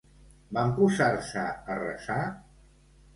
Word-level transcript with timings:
Van 0.57 0.71
posar-se 0.79 1.43
a 1.73 1.75
resar? 1.81 2.17